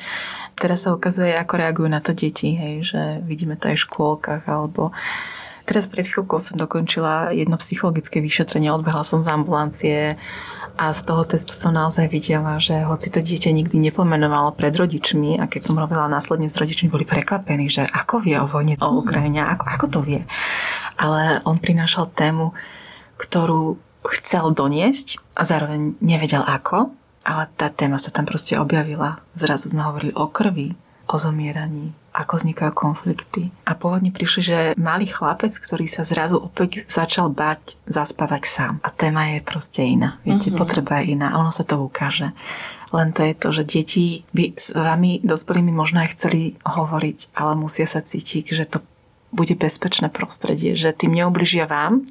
Teraz 0.55 0.87
sa 0.87 0.95
ukazuje, 0.95 1.35
ako 1.35 1.59
reagujú 1.59 1.89
na 1.91 1.99
to 1.99 2.15
deti, 2.15 2.55
hej, 2.55 2.87
že 2.87 3.03
vidíme 3.27 3.59
to 3.59 3.67
aj 3.67 3.83
v 3.83 3.85
škôlkach, 3.91 4.47
alebo 4.47 4.95
Teraz 5.67 5.91
pred 5.91 6.07
chvíľkou 6.07 6.39
som 6.39 6.55
dokončila 6.55 7.35
jedno 7.35 7.59
psychologické 7.59 8.23
vyšetrenie, 8.23 8.71
odbehla 8.71 9.03
som 9.03 9.27
z 9.27 9.35
ambulancie 9.35 10.15
a 10.77 10.93
z 10.93 11.01
toho 11.09 11.25
testu 11.25 11.57
som 11.57 11.73
naozaj 11.73 12.13
videla, 12.13 12.61
že 12.61 12.85
hoci 12.85 13.09
to 13.09 13.25
dieťa 13.25 13.49
nikdy 13.49 13.81
nepomenovalo 13.81 14.53
pred 14.53 14.77
rodičmi 14.77 15.41
a 15.41 15.49
keď 15.49 15.73
som 15.73 15.81
robila 15.81 16.05
následne 16.05 16.53
s 16.53 16.57
rodičmi, 16.57 16.93
boli 16.93 17.09
prekvapení, 17.09 17.73
že 17.73 17.89
ako 17.89 18.21
vie 18.21 18.37
o 18.37 18.45
vojne 18.45 18.77
o 18.85 19.01
Ukrajine, 19.01 19.41
ako, 19.41 19.65
ako 19.65 19.87
to 19.89 20.01
vie. 20.05 20.23
Ale 21.01 21.41
on 21.49 21.57
prinášal 21.57 22.13
tému, 22.13 22.53
ktorú 23.17 23.81
chcel 24.21 24.53
doniesť 24.53 25.17
a 25.33 25.49
zároveň 25.49 25.97
nevedel 26.05 26.45
ako, 26.45 26.93
ale 27.27 27.49
tá 27.59 27.73
téma 27.73 27.97
sa 27.97 28.13
tam 28.13 28.29
proste 28.29 28.55
objavila. 28.61 29.25
Zrazu 29.35 29.73
sme 29.73 29.83
hovorili 29.83 30.13
o 30.15 30.29
krvi, 30.29 30.77
o 31.09 31.17
zomieraní, 31.17 31.97
ako 32.17 32.41
vznikajú 32.41 32.73
konflikty. 32.73 33.53
A 33.69 33.77
pôvodne 33.77 34.09
prišli, 34.09 34.41
že 34.41 34.59
malý 34.81 35.05
chlapec, 35.05 35.53
ktorý 35.53 35.85
sa 35.85 36.01
zrazu 36.01 36.41
opäť 36.41 36.89
začal 36.89 37.29
bať 37.29 37.77
zaspávať 37.85 38.43
sám. 38.49 38.75
A 38.81 38.89
téma 38.89 39.37
je 39.37 39.45
proste 39.45 39.85
iná. 39.85 40.17
Viete, 40.25 40.49
mm-hmm. 40.49 40.61
potreba 40.61 41.05
je 41.05 41.13
iná 41.13 41.37
ono 41.37 41.53
sa 41.53 41.63
to 41.63 41.77
ukáže. 41.77 42.33
Len 42.95 43.13
to 43.13 43.21
je 43.21 43.35
to, 43.37 43.49
že 43.53 43.63
deti 43.69 44.07
by 44.33 44.57
s 44.57 44.73
vami, 44.73 45.21
dospelými, 45.21 45.75
možno 45.75 46.01
aj 46.01 46.17
chceli 46.17 46.57
hovoriť, 46.65 47.37
ale 47.37 47.53
musia 47.59 47.85
sa 47.85 48.01
cítiť, 48.01 48.49
že 48.49 48.65
to 48.65 48.79
bude 49.35 49.53
bezpečné 49.59 50.09
prostredie, 50.09 50.79
že 50.79 50.97
tým 50.97 51.13
neubližia 51.13 51.69
vám, 51.69 52.07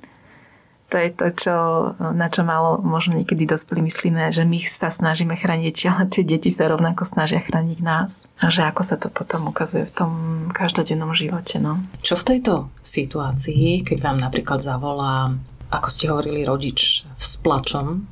To 0.94 1.02
je 1.02 1.10
to, 1.10 1.28
čo, 1.34 1.56
na 1.98 2.30
čo 2.30 2.46
malo 2.46 2.78
možno 2.78 3.18
niekedy 3.18 3.50
dospelí 3.50 3.82
myslíme, 3.82 4.30
že 4.30 4.46
my 4.46 4.62
sa 4.62 4.94
snažíme 4.94 5.34
chrániť 5.34 5.76
ale 5.90 6.06
tie 6.14 6.22
deti 6.22 6.54
sa 6.54 6.70
rovnako 6.70 7.10
snažia 7.10 7.42
chrániť 7.42 7.80
nás. 7.82 8.30
A 8.38 8.54
že 8.54 8.62
ako 8.70 8.82
sa 8.86 8.96
to 9.02 9.10
potom 9.10 9.50
ukazuje 9.50 9.90
v 9.90 9.96
tom 9.96 10.12
každodennom 10.54 11.18
živote. 11.18 11.58
No. 11.58 11.82
Čo 12.06 12.22
v 12.22 12.38
tejto 12.38 12.54
situácii, 12.86 13.82
keď 13.82 13.98
vám 13.98 14.18
napríklad 14.22 14.62
zavolá, 14.62 15.34
ako 15.74 15.88
ste 15.90 16.06
hovorili, 16.14 16.46
rodič 16.46 17.02
s 17.18 17.32
plačom, 17.42 18.06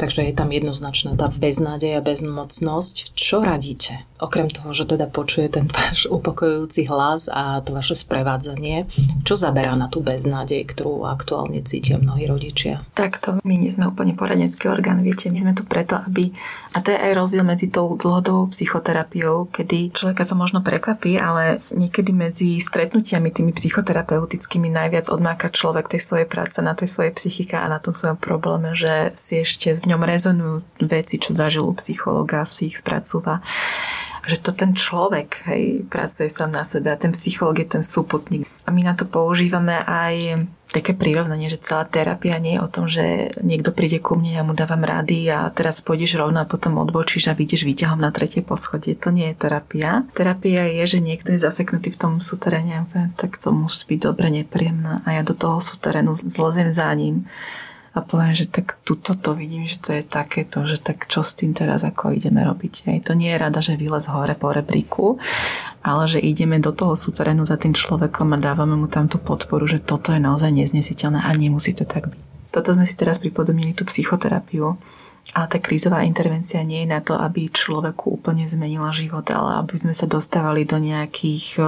takže 0.00 0.24
je 0.24 0.32
tam 0.32 0.48
jednoznačná 0.48 1.12
tá 1.20 1.28
beznádej 1.28 2.00
a 2.00 2.04
bezmocnosť. 2.04 3.12
Čo 3.12 3.44
radíte? 3.44 4.10
okrem 4.20 4.52
toho, 4.52 4.70
že 4.76 4.84
teda 4.84 5.08
počuje 5.08 5.48
ten 5.48 5.66
váš 5.66 6.04
upokojujúci 6.06 6.86
hlas 6.86 7.26
a 7.32 7.64
to 7.64 7.72
vaše 7.72 7.96
sprevádzanie, 7.96 8.86
čo 9.24 9.34
zaberá 9.34 9.74
na 9.74 9.88
tú 9.88 10.04
beznádej, 10.04 10.68
ktorú 10.68 11.08
aktuálne 11.08 11.64
cítia 11.64 11.96
mnohí 11.96 12.28
rodičia? 12.28 12.84
Takto, 12.92 13.40
my 13.42 13.54
nie 13.56 13.72
sme 13.72 13.88
úplne 13.88 14.12
poradenský 14.14 14.68
orgán, 14.68 15.00
viete, 15.00 15.32
my 15.32 15.40
sme 15.40 15.52
tu 15.56 15.64
preto, 15.64 15.96
aby, 15.96 16.30
a 16.70 16.78
to 16.78 16.94
je 16.94 16.98
aj 17.02 17.18
rozdiel 17.18 17.42
medzi 17.42 17.66
tou 17.66 17.98
dlhodobou 17.98 18.54
psychoterapiou, 18.54 19.50
kedy 19.50 19.90
človeka 19.90 20.22
to 20.22 20.38
možno 20.38 20.62
prekvapí, 20.62 21.18
ale 21.18 21.58
niekedy 21.74 22.14
medzi 22.14 22.62
stretnutiami 22.62 23.34
tými 23.34 23.50
psychoterapeutickými 23.50 24.70
najviac 24.70 25.10
odmáka 25.10 25.50
človek 25.50 25.90
tej 25.90 26.06
svojej 26.06 26.28
práce 26.30 26.62
na 26.62 26.78
tej 26.78 26.86
svojej 26.86 27.10
psychike 27.10 27.58
a 27.58 27.66
na 27.66 27.82
tom 27.82 27.90
svojom 27.90 28.14
probléme, 28.22 28.78
že 28.78 29.10
si 29.18 29.42
ešte 29.42 29.74
v 29.82 29.90
ňom 29.90 30.02
rezonujú 30.06 30.56
veci, 30.86 31.18
čo 31.18 31.34
zažil 31.34 31.66
u 31.66 31.74
psychologa, 31.74 32.46
si 32.46 32.70
ich 32.70 32.78
spracúva 32.78 33.42
že 34.20 34.36
to 34.36 34.52
ten 34.52 34.76
človek 34.76 35.48
hej, 35.48 35.88
pracuje 35.88 36.28
sám 36.28 36.52
na 36.52 36.60
sebe 36.60 36.92
a 36.92 37.00
ten 37.00 37.10
psychológ 37.16 37.64
je 37.64 37.80
ten 37.80 37.84
súputník. 37.84 38.44
A 38.62 38.70
my 38.70 38.84
na 38.84 38.92
to 38.92 39.08
používame 39.08 39.80
aj 39.80 40.44
také 40.70 40.94
prirovnanie, 40.94 41.50
že 41.50 41.58
celá 41.58 41.82
terapia 41.82 42.38
nie 42.38 42.54
je 42.56 42.62
o 42.62 42.70
tom, 42.70 42.86
že 42.86 43.34
niekto 43.42 43.74
príde 43.74 43.98
ku 43.98 44.14
mne, 44.14 44.38
ja 44.38 44.42
mu 44.46 44.54
dávam 44.54 44.80
rady 44.80 45.26
a 45.26 45.50
teraz 45.50 45.82
pôjdeš 45.82 46.14
rovno 46.14 46.38
a 46.38 46.48
potom 46.48 46.78
odbočíš 46.78 47.30
a 47.30 47.34
vidíš 47.34 47.66
výťahom 47.66 47.98
na 47.98 48.14
tretie 48.14 48.40
poschodie. 48.40 48.94
To 49.02 49.10
nie 49.10 49.34
je 49.34 49.36
terapia. 49.36 50.06
Terapia 50.14 50.70
je, 50.70 50.86
že 50.86 50.98
niekto 51.02 51.34
je 51.34 51.42
zaseknutý 51.42 51.90
v 51.90 51.98
tom 51.98 52.12
súteréne, 52.22 52.86
tak 53.18 53.34
to 53.36 53.50
musí 53.50 53.82
byť 53.90 53.98
dobre 53.98 54.30
nepríjemné 54.30 55.02
a 55.02 55.08
ja 55.18 55.22
do 55.26 55.34
toho 55.34 55.58
súterénu 55.58 56.14
zlezem 56.14 56.70
za 56.70 56.86
ním 56.94 57.26
a 57.90 57.98
poviem, 58.06 58.38
že 58.38 58.46
tak 58.46 58.78
tuto 58.86 59.18
to 59.18 59.34
vidím, 59.34 59.66
že 59.66 59.82
to 59.82 59.90
je 59.90 60.06
takéto, 60.06 60.62
že 60.62 60.78
tak 60.78 61.10
čo 61.10 61.26
s 61.26 61.34
tým 61.34 61.58
teraz 61.58 61.82
ako 61.82 62.14
ideme 62.14 62.46
robiť. 62.46 62.86
Hej. 62.86 63.10
To 63.10 63.18
nie 63.18 63.34
je 63.34 63.42
rada, 63.42 63.58
že 63.58 63.74
vylez 63.74 64.06
hore 64.06 64.38
po 64.38 64.54
rebríku, 64.54 65.18
ale 65.82 66.06
že 66.06 66.22
ideme 66.22 66.62
do 66.62 66.70
toho 66.70 66.94
súterénu 66.94 67.42
za 67.42 67.58
tým 67.58 67.74
človekom 67.74 68.30
a 68.30 68.38
dávame 68.38 68.78
mu 68.78 68.86
tam 68.86 69.10
tú 69.10 69.18
podporu, 69.18 69.66
že 69.66 69.82
toto 69.82 70.14
je 70.14 70.22
naozaj 70.22 70.54
neznesiteľné 70.54 71.18
a 71.18 71.30
nemusí 71.34 71.74
to 71.74 71.82
tak 71.82 72.06
byť. 72.06 72.22
Toto 72.54 72.78
sme 72.78 72.86
si 72.86 72.94
teraz 72.94 73.18
pripodobnili 73.18 73.74
tú 73.74 73.82
psychoterapiu. 73.86 74.78
Ale 75.30 75.46
tá 75.46 75.62
krízová 75.62 76.02
intervencia 76.02 76.58
nie 76.64 76.82
je 76.82 76.90
na 76.90 76.98
to, 77.04 77.14
aby 77.14 77.52
človeku 77.52 78.18
úplne 78.18 78.50
zmenila 78.50 78.90
život, 78.90 79.22
ale 79.30 79.62
aby 79.62 79.78
sme 79.78 79.94
sa 79.94 80.08
dostávali 80.08 80.66
do 80.66 80.80
nejakých 80.80 81.46
e, 81.60 81.62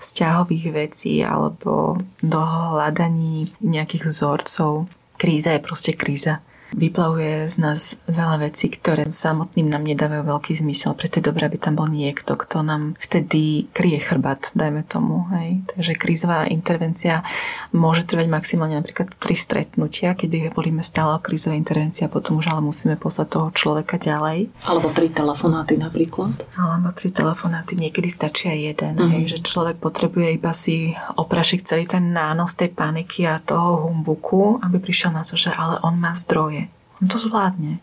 vzťahových 0.00 0.66
vecí 0.74 1.22
alebo 1.22 2.00
do 2.18 2.40
hľadaní 2.40 3.46
nejakých 3.62 4.10
vzorcov 4.10 4.90
kríza 5.16 5.52
je 5.52 5.58
proste 5.58 5.92
kríza 5.92 6.38
vyplavuje 6.74 7.46
z 7.46 7.56
nás 7.62 7.94
veľa 8.10 8.50
vecí, 8.50 8.68
ktoré 8.72 9.06
samotným 9.06 9.70
nám 9.70 9.86
nedávajú 9.86 10.26
veľký 10.26 10.52
zmysel. 10.58 10.98
Preto 10.98 11.22
je 11.22 11.28
dobré, 11.28 11.46
aby 11.46 11.58
tam 11.60 11.78
bol 11.78 11.86
niekto, 11.86 12.34
kto 12.34 12.66
nám 12.66 12.98
vtedy 12.98 13.70
kryje 13.70 14.02
chrbat, 14.02 14.50
dajme 14.58 14.82
tomu. 14.82 15.30
Hej. 15.38 15.62
Takže 15.72 15.92
krízová 15.94 16.50
intervencia 16.50 17.22
môže 17.70 18.02
trvať 18.02 18.26
maximálne 18.26 18.76
napríklad 18.78 19.14
tri 19.16 19.38
stretnutia, 19.38 20.18
kedy 20.18 20.50
volíme 20.52 20.82
stále 20.82 21.16
o 21.16 21.22
krízovej 21.22 21.60
intervencii 21.62 22.06
a 22.06 22.12
potom 22.12 22.42
už 22.42 22.50
ale 22.50 22.62
musíme 22.62 22.98
poslať 22.98 23.26
toho 23.30 23.48
človeka 23.54 23.96
ďalej. 23.96 24.50
Alebo 24.66 24.90
tri 24.90 25.08
telefonáty 25.10 25.78
napríklad. 25.78 26.34
Alebo 26.58 26.90
tri 26.92 27.14
telefonáty, 27.14 27.78
niekedy 27.78 28.10
stačí 28.10 28.50
aj 28.50 28.60
jeden. 28.60 28.92
Mm-hmm. 28.96 29.12
Hej, 29.16 29.22
že 29.36 29.38
človek 29.46 29.78
potrebuje 29.78 30.28
iba 30.34 30.52
si 30.52 30.92
oprašiť 30.96 31.60
celý 31.62 31.84
ten 31.86 32.10
nános 32.10 32.58
tej 32.58 32.74
paniky 32.74 33.24
a 33.24 33.40
toho 33.40 33.88
humbuku, 33.88 34.58
aby 34.60 34.76
prišiel 34.82 35.14
na 35.14 35.22
to, 35.22 35.38
že 35.38 35.54
ale 35.54 35.80
on 35.82 35.96
má 35.96 36.12
zdroje 36.12 36.65
on 37.02 37.06
to 37.08 37.18
zvládne. 37.20 37.80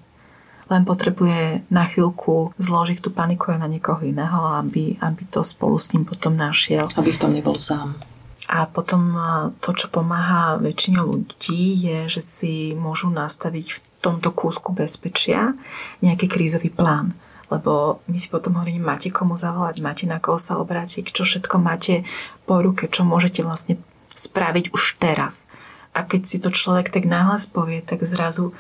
Len 0.71 0.83
potrebuje 0.87 1.67
na 1.67 1.83
chvíľku 1.91 2.55
zložiť 2.55 3.03
tú 3.03 3.11
paniku 3.11 3.51
aj 3.51 3.59
na 3.59 3.67
niekoho 3.67 3.99
iného, 3.99 4.57
aby, 4.63 4.95
aby 5.03 5.23
to 5.27 5.43
spolu 5.43 5.75
s 5.75 5.91
ním 5.91 6.07
potom 6.07 6.39
našiel. 6.39 6.87
Aby 6.95 7.11
v 7.11 7.21
tom 7.21 7.35
nebol 7.35 7.53
sám. 7.59 7.99
A 8.47 8.67
potom 8.67 9.15
to, 9.59 9.71
čo 9.75 9.87
pomáha 9.87 10.59
väčšine 10.59 10.99
ľudí, 11.03 11.79
je, 11.79 12.07
že 12.07 12.21
si 12.23 12.53
môžu 12.75 13.11
nastaviť 13.11 13.67
v 13.75 13.79
tomto 14.03 14.35
kúsku 14.35 14.75
bezpečia 14.75 15.55
nejaký 16.03 16.27
krízový 16.27 16.67
plán. 16.71 17.15
Lebo 17.47 18.03
my 18.09 18.17
si 18.19 18.27
potom 18.27 18.59
hovoríme, 18.59 18.83
máte 18.83 19.13
komu 19.13 19.39
zavolať, 19.39 19.79
máte 19.79 20.05
na 20.09 20.19
koho 20.19 20.39
sa 20.41 20.59
obrátiť, 20.59 21.11
čo 21.11 21.23
všetko 21.23 21.55
máte 21.59 22.03
po 22.43 22.59
ruke, 22.59 22.91
čo 22.91 23.07
môžete 23.07 23.45
vlastne 23.45 23.79
spraviť 24.11 24.75
už 24.75 24.99
teraz. 24.99 25.47
A 25.93 26.01
keď 26.03 26.21
si 26.25 26.37
to 26.41 26.49
človek 26.49 26.89
tak 26.89 27.05
náhlas 27.05 27.45
povie, 27.45 27.79
tak 27.85 28.03
zrazu 28.03 28.51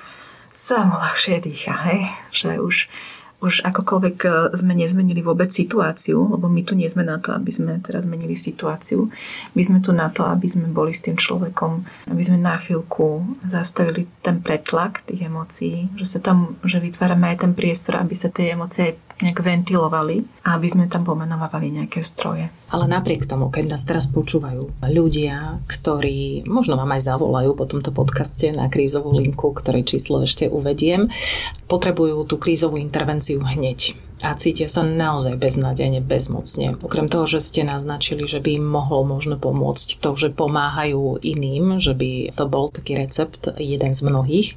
sa 0.53 0.85
mu 0.85 0.93
ľahšie 1.01 1.41
dýcha, 1.41 1.73
hej? 1.89 2.05
Že 2.29 2.61
už, 2.61 2.75
už 3.41 3.53
akokoľvek 3.65 4.17
e, 4.21 4.29
sme 4.53 4.77
nezmenili 4.77 5.25
vôbec 5.25 5.49
situáciu, 5.49 6.29
lebo 6.29 6.45
my 6.45 6.61
tu 6.61 6.77
nie 6.77 6.85
sme 6.85 7.01
na 7.01 7.17
to, 7.17 7.33
aby 7.33 7.49
sme 7.49 7.81
teraz 7.81 8.05
zmenili 8.05 8.37
situáciu. 8.37 9.09
My 9.57 9.61
sme 9.65 9.81
tu 9.81 9.89
na 9.97 10.13
to, 10.13 10.29
aby 10.29 10.45
sme 10.45 10.69
boli 10.69 10.93
s 10.93 11.01
tým 11.01 11.17
človekom, 11.17 11.83
aby 12.05 12.21
sme 12.21 12.37
na 12.37 12.61
chvíľku 12.61 13.25
zastavili 13.41 14.05
ten 14.21 14.45
pretlak 14.45 15.01
tých 15.09 15.25
emócií, 15.25 15.89
že 15.97 16.05
sa 16.05 16.19
tam, 16.21 16.61
že 16.61 16.77
vytvárame 16.77 17.33
aj 17.33 17.49
ten 17.49 17.53
priestor, 17.57 17.97
aby 17.97 18.13
sa 18.13 18.29
tie 18.29 18.53
emócie 18.53 18.93
nejak 19.21 19.39
ventilovali 19.43 20.25
a 20.47 20.57
aby 20.57 20.67
sme 20.69 20.85
tam 20.89 21.05
pomenovali 21.05 21.69
nejaké 21.69 22.01
stroje. 22.01 22.49
Ale 22.73 22.89
napriek 22.89 23.29
tomu, 23.29 23.53
keď 23.53 23.77
nás 23.77 23.85
teraz 23.85 24.09
počúvajú 24.09 24.81
ľudia, 24.87 25.61
ktorí 25.69 26.47
možno 26.49 26.79
vám 26.79 26.95
aj 26.97 27.05
zavolajú 27.05 27.53
po 27.53 27.69
tomto 27.69 27.93
podcaste 27.93 28.49
na 28.49 28.71
krízovú 28.71 29.13
linku, 29.13 29.53
ktoré 29.53 29.85
číslo 29.85 30.25
ešte 30.25 30.49
uvediem, 30.49 31.13
potrebujú 31.69 32.25
tú 32.25 32.41
krízovú 32.41 32.81
intervenciu 32.81 33.43
hneď 33.43 33.93
a 34.23 34.31
cítia 34.39 34.71
sa 34.71 34.87
naozaj 34.87 35.35
beznádejne, 35.35 35.99
bezmocne. 35.99 36.79
Okrem 36.79 37.11
toho, 37.11 37.27
že 37.27 37.43
ste 37.43 37.67
naznačili, 37.67 38.23
že 38.23 38.39
by 38.39 38.55
im 38.55 38.63
mohlo 38.63 39.03
možno 39.03 39.35
pomôcť 39.35 39.99
to, 39.99 40.15
že 40.15 40.31
pomáhajú 40.31 41.19
iným, 41.19 41.83
že 41.83 41.91
by 41.91 42.31
to 42.31 42.47
bol 42.47 42.71
taký 42.71 42.95
recept, 42.95 43.51
jeden 43.59 43.91
z 43.91 43.99
mnohých. 43.99 44.49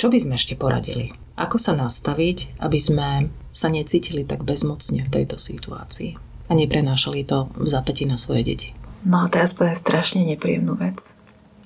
Čo 0.00 0.08
by 0.08 0.16
sme 0.16 0.34
ešte 0.40 0.56
poradili? 0.56 1.12
Ako 1.34 1.58
sa 1.58 1.74
nastaviť, 1.74 2.62
aby 2.62 2.78
sme 2.78 3.08
sa 3.50 3.66
necítili 3.66 4.22
tak 4.22 4.46
bezmocne 4.46 5.02
v 5.02 5.12
tejto 5.12 5.34
situácii 5.34 6.14
a 6.46 6.52
neprenášali 6.54 7.26
to 7.26 7.50
v 7.58 7.66
zapäti 7.66 8.06
na 8.06 8.14
svoje 8.14 8.46
deti? 8.46 8.68
No 9.02 9.26
a 9.26 9.26
teraz 9.26 9.50
poviem 9.50 9.74
strašne 9.74 10.22
nepríjemnú 10.24 10.78
vec. 10.78 11.12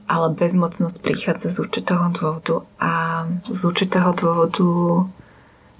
Ale 0.08 0.32
bezmocnosť 0.32 1.04
prichádza 1.04 1.52
z 1.52 1.68
určitého 1.68 2.08
dôvodu 2.16 2.64
a 2.80 3.24
z 3.44 3.60
určitého 3.60 4.16
dôvodu 4.16 4.68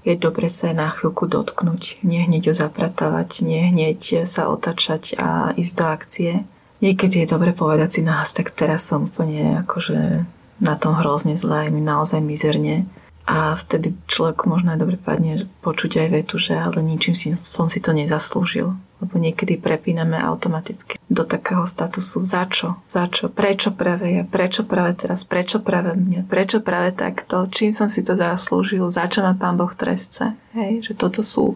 je 0.05 0.13
dobre 0.15 0.47
sa 0.53 0.69
na 0.71 0.93
chvíľku 0.93 1.25
dotknúť, 1.25 2.05
nehneď 2.05 2.53
ho 2.53 2.55
zapratávať, 2.55 3.41
nehneď 3.41 4.23
sa 4.29 4.47
otačať 4.53 5.17
a 5.17 5.51
ísť 5.57 5.73
do 5.75 5.85
akcie. 5.89 6.31
Niekedy 6.79 7.25
je 7.25 7.31
dobre 7.33 7.51
povedať 7.57 7.99
si 7.99 8.01
nahlas, 8.05 8.31
tak 8.31 8.53
teraz 8.53 8.85
som 8.85 9.09
úplne 9.09 9.65
akože 9.65 10.23
na 10.61 10.73
tom 10.77 10.95
hrozne 10.95 11.35
zle, 11.35 11.67
mi 11.73 11.81
naozaj 11.81 12.21
mizerne 12.23 12.87
a 13.29 13.53
vtedy 13.53 13.93
človeku 14.09 14.49
možno 14.49 14.73
aj 14.73 14.81
dobre 14.81 14.97
padne 14.97 15.45
počuť 15.61 16.01
aj 16.01 16.07
vetu, 16.09 16.41
že 16.41 16.57
ale 16.57 16.81
ničím 16.81 17.13
si, 17.13 17.29
som 17.37 17.69
si 17.69 17.77
to 17.77 17.93
nezaslúžil. 17.93 18.73
Lebo 18.99 19.15
niekedy 19.15 19.61
prepíname 19.61 20.17
automaticky 20.19 20.99
do 21.07 21.23
takého 21.23 21.63
statusu 21.63 22.19
za 22.19 22.49
čo, 22.49 22.83
za 22.91 23.07
čo, 23.07 23.31
prečo 23.31 23.71
práve 23.71 24.11
ja, 24.11 24.27
prečo 24.27 24.67
práve 24.67 24.97
teraz, 24.97 25.23
prečo 25.23 25.63
práve 25.63 25.95
mne, 25.95 26.27
prečo 26.27 26.59
práve 26.59 26.91
takto, 26.91 27.47
čím 27.47 27.71
som 27.71 27.87
si 27.87 28.03
to 28.03 28.17
zaslúžil, 28.17 28.89
za 28.91 29.07
čo 29.07 29.23
ma 29.23 29.37
Pán 29.37 29.55
Boh 29.55 29.71
trestce. 29.71 30.35
Hej, 30.51 30.91
že 30.91 30.93
toto 30.99 31.23
sú 31.23 31.55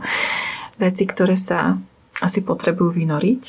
veci, 0.79 1.03
ktoré 1.03 1.35
sa 1.35 1.75
asi 2.21 2.45
potrebujú 2.45 3.01
vynoriť 3.01 3.43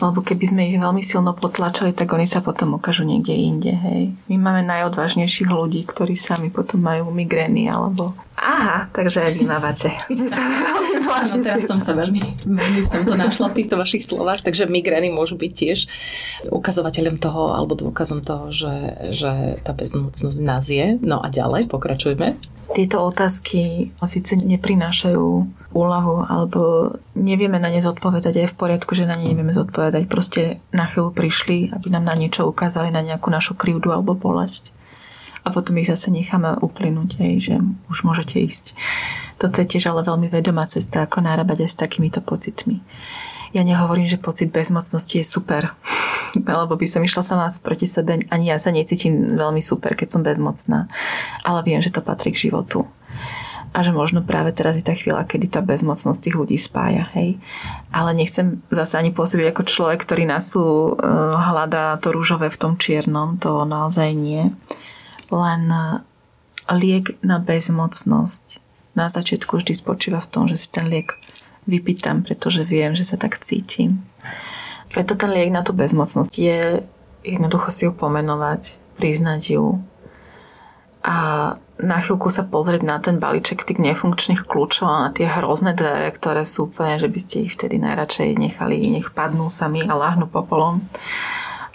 lebo 0.00 0.24
keby 0.24 0.44
sme 0.48 0.62
ich 0.64 0.80
veľmi 0.80 1.04
silno 1.04 1.36
potlačali, 1.36 1.92
tak 1.92 2.08
oni 2.16 2.24
sa 2.24 2.40
potom 2.40 2.80
ukážu 2.80 3.04
niekde 3.04 3.36
inde. 3.36 3.72
Hej. 3.76 4.16
My 4.32 4.36
máme 4.40 4.62
najodvážnejších 4.64 5.52
ľudí, 5.52 5.84
ktorí 5.84 6.16
sami 6.16 6.48
potom 6.48 6.80
majú 6.80 7.12
migrény 7.12 7.68
alebo 7.68 8.16
Aha, 8.40 8.88
takže 8.96 9.20
aj 9.20 9.32
vy 9.36 9.44
mávate. 9.44 9.92
no, 10.08 11.44
teraz 11.44 11.68
som 11.68 11.76
sa 11.76 11.92
veľmi, 11.92 12.48
veľmi 12.48 12.80
v 12.88 12.92
tomto 12.92 13.12
našla 13.12 13.52
v 13.52 13.56
týchto 13.60 13.76
vašich 13.76 14.00
slovách, 14.00 14.40
takže 14.40 14.64
migrény 14.64 15.12
môžu 15.12 15.36
byť 15.36 15.52
tiež 15.52 15.78
ukazovateľom 16.48 17.20
toho 17.20 17.52
alebo 17.52 17.76
dôkazom 17.76 18.24
toho, 18.24 18.48
že, 18.48 18.96
že 19.12 19.60
tá 19.60 19.76
bezmocnosť 19.76 20.38
nás 20.40 20.72
je. 20.72 20.96
No 21.04 21.20
a 21.20 21.28
ďalej, 21.28 21.68
pokračujme. 21.68 22.40
Tieto 22.72 23.02
otázky 23.04 23.92
síce 24.08 24.40
neprinášajú 24.40 25.26
úlahu 25.76 26.24
alebo 26.24 26.94
nevieme 27.12 27.60
na 27.60 27.68
ne 27.68 27.84
zodpovedať, 27.84 28.46
aj 28.46 28.48
v 28.54 28.58
poriadku, 28.58 28.96
že 28.96 29.04
na 29.04 29.20
ne 29.20 29.36
nevieme 29.36 29.52
zodpovedať. 29.52 30.08
Proste 30.08 30.64
na 30.72 30.88
chvíľu 30.88 31.12
prišli, 31.12 31.76
aby 31.76 31.92
nám 31.92 32.08
na 32.08 32.16
niečo 32.16 32.48
ukázali, 32.48 32.88
na 32.88 33.04
nejakú 33.04 33.28
našu 33.28 33.52
krivdu 33.52 33.92
alebo 33.92 34.16
bolesť. 34.16 34.72
A 35.44 35.48
potom 35.50 35.76
ich 35.80 35.88
zase 35.88 36.12
necháme 36.12 36.60
uplynúť, 36.60 37.16
aj, 37.16 37.34
že 37.40 37.54
už 37.88 38.04
môžete 38.04 38.40
ísť. 38.40 38.76
Toto 39.40 39.56
je 39.64 39.66
tiež 39.66 39.88
ale 39.88 40.04
veľmi 40.04 40.28
vedomá 40.28 40.68
cesta, 40.68 41.08
ako 41.08 41.24
nárábať 41.24 41.64
aj 41.64 41.70
s 41.72 41.80
takýmito 41.80 42.20
pocitmi. 42.20 42.84
Ja 43.50 43.66
nehovorím, 43.66 44.06
že 44.06 44.20
pocit 44.20 44.54
bezmocnosti 44.54 45.18
je 45.18 45.26
super, 45.26 45.74
alebo 46.54 46.76
by 46.76 46.86
som 46.86 47.02
išla 47.02 47.22
sama 47.24 47.48
proti 47.64 47.88
sebe, 47.88 48.20
ani 48.30 48.52
ja 48.52 48.60
sa 48.60 48.70
necítim 48.70 49.34
veľmi 49.34 49.64
super, 49.64 49.96
keď 49.96 50.08
som 50.12 50.22
bezmocná, 50.22 50.86
ale 51.42 51.60
viem, 51.66 51.82
že 51.82 51.90
to 51.90 52.04
patrí 52.04 52.30
k 52.30 52.50
životu 52.52 52.86
a 53.70 53.86
že 53.86 53.94
možno 53.94 54.26
práve 54.26 54.50
teraz 54.50 54.74
je 54.74 54.82
tá 54.82 54.98
chvíľa, 54.98 55.22
kedy 55.22 55.46
tá 55.46 55.62
bezmocnosť 55.62 56.18
tých 56.18 56.36
ľudí 56.38 56.58
spája, 56.58 57.06
hej. 57.14 57.38
Ale 57.94 58.10
nechcem 58.18 58.58
zase 58.66 58.98
ani 58.98 59.14
pôsobiť 59.14 59.54
ako 59.54 59.62
človek, 59.62 60.02
ktorý 60.02 60.26
nás 60.26 60.50
tu 60.50 60.58
uh, 60.58 60.94
hľadá 61.38 61.94
to 62.02 62.10
rúžové 62.10 62.50
v 62.50 62.58
tom 62.58 62.74
čiernom, 62.74 63.38
to 63.38 63.62
naozaj 63.62 64.10
nie. 64.10 64.50
Len 65.30 65.62
uh, 65.70 66.02
liek 66.70 67.18
na 67.22 67.38
bezmocnosť 67.38 68.60
na 68.98 69.06
začiatku 69.06 69.62
vždy 69.62 69.72
spočíva 69.74 70.18
v 70.18 70.30
tom, 70.30 70.44
že 70.50 70.58
si 70.58 70.68
ten 70.68 70.90
liek 70.90 71.14
vypýtam, 71.64 72.26
pretože 72.26 72.66
viem, 72.66 72.98
že 72.98 73.06
sa 73.06 73.14
tak 73.14 73.38
cítim. 73.38 74.02
Preto 74.90 75.14
ten 75.14 75.30
liek 75.30 75.54
na 75.54 75.62
tú 75.62 75.70
bezmocnosť 75.70 76.34
je 76.34 76.82
jednoducho 77.22 77.68
si 77.70 77.86
ju 77.86 77.92
pomenovať, 77.94 78.80
priznať 78.98 79.56
ju 79.56 79.78
a 81.00 81.16
na 81.80 81.96
chvíľku 82.04 82.28
sa 82.28 82.44
pozrieť 82.44 82.84
na 82.84 83.00
ten 83.00 83.16
balíček 83.16 83.64
tých 83.64 83.80
nefunkčných 83.80 84.44
kľúčov 84.44 84.84
a 84.84 85.08
na 85.08 85.10
tie 85.16 85.24
hrozné 85.24 85.72
dvere, 85.72 86.12
ktoré 86.12 86.44
sú 86.44 86.68
úplne, 86.68 87.00
že 87.00 87.08
by 87.08 87.18
ste 87.20 87.36
ich 87.48 87.56
vtedy 87.56 87.80
najradšej 87.80 88.36
nechali, 88.36 88.76
nech 88.92 89.08
padnú 89.16 89.48
sami 89.48 89.88
a 89.88 89.96
láhnu 89.96 90.28
popolom. 90.28 90.84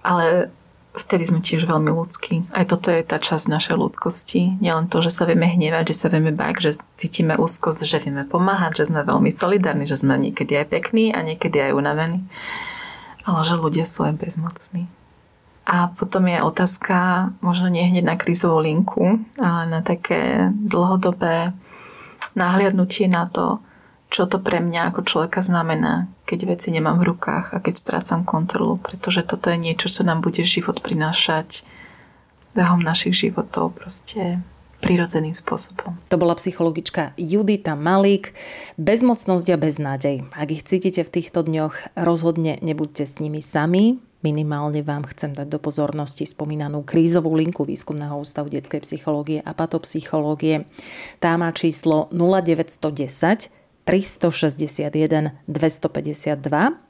Ale 0.05 0.53
vtedy 0.95 1.27
sme 1.27 1.39
tiež 1.43 1.67
veľmi 1.67 1.91
ľudskí. 1.91 2.49
Aj 2.55 2.63
toto 2.63 2.89
je 2.89 3.03
tá 3.03 3.19
časť 3.19 3.51
našej 3.51 3.75
ľudskosti. 3.75 4.59
Nielen 4.63 4.87
to, 4.87 5.03
že 5.03 5.11
sa 5.11 5.27
vieme 5.27 5.45
hnevať, 5.45 5.91
že 5.91 5.95
sa 5.95 6.07
vieme 6.07 6.31
bať, 6.31 6.53
že 6.59 6.71
cítime 6.95 7.35
úzkosť, 7.35 7.83
že 7.83 8.01
vieme 8.01 8.23
pomáhať, 8.23 8.83
že 8.83 8.95
sme 8.95 9.03
veľmi 9.03 9.29
solidárni, 9.29 9.85
že 9.85 9.99
sme 9.99 10.15
niekedy 10.15 10.55
aj 10.63 10.71
pekní 10.71 11.11
a 11.11 11.19
niekedy 11.21 11.71
aj 11.71 11.77
unavení. 11.77 12.23
Ale 13.27 13.39
že 13.43 13.59
ľudia 13.59 13.83
sú 13.83 14.07
aj 14.07 14.17
bezmocní. 14.17 14.87
A 15.65 15.89
potom 15.89 16.29
je 16.29 16.45
otázka, 16.45 17.29
možno 17.41 17.73
nie 17.73 17.89
hneď 17.89 18.05
na 18.05 18.15
krízovú 18.15 18.61
linku, 18.61 19.17
ale 19.41 19.65
na 19.65 19.81
také 19.81 20.53
dlhodobé 20.53 21.57
nahliadnutie 22.37 23.09
na 23.09 23.25
to, 23.25 23.57
čo 24.09 24.29
to 24.29 24.39
pre 24.39 24.63
mňa 24.63 24.93
ako 24.93 25.01
človeka 25.03 25.43
znamená, 25.43 26.07
keď 26.23 26.55
veci 26.55 26.71
nemám 26.71 27.01
v 27.01 27.13
rukách 27.13 27.51
a 27.51 27.57
keď 27.59 27.75
strácam 27.75 28.21
kontrolu, 28.23 28.79
pretože 28.79 29.25
toto 29.25 29.51
je 29.51 29.59
niečo, 29.59 29.91
čo 29.91 30.07
nám 30.07 30.23
bude 30.23 30.45
život 30.45 30.79
prinášať 30.79 31.65
behom 32.55 32.79
našich 32.79 33.27
životov 33.27 33.75
proste 33.75 34.39
prirodzeným 34.79 35.33
spôsobom. 35.33 35.97
To 36.13 36.15
bola 36.15 36.37
psychologička 36.37 37.17
Judita 37.17 37.73
Malík. 37.73 38.37
Bezmocnosť 38.77 39.47
a 39.49 39.57
beznádej. 39.57 40.15
Ak 40.31 40.47
ich 40.53 40.61
cítite 40.61 41.01
v 41.01 41.09
týchto 41.09 41.41
dňoch, 41.41 41.97
rozhodne 41.97 42.61
nebuďte 42.61 43.03
s 43.09 43.17
nimi 43.17 43.41
sami. 43.41 43.97
Minimálne 44.21 44.81
vám 44.81 45.05
chcem 45.09 45.37
dať 45.37 45.53
do 45.53 45.59
pozornosti 45.61 46.25
spomínanú 46.25 46.81
krízovú 46.81 47.33
linku 47.37 47.61
Výskumného 47.61 48.17
ústavu 48.17 48.49
detskej 48.49 48.81
psychológie 48.81 49.37
a 49.41 49.53
patopsychológie. 49.53 50.65
Tá 51.21 51.37
má 51.37 51.53
číslo 51.53 52.09
0910 52.09 53.64
361 53.85 55.31
252. 55.47 56.85